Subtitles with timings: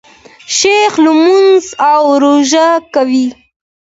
[0.57, 3.27] شیخ لمونځ او روژه کوي.